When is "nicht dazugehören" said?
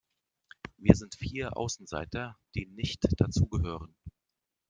2.65-3.95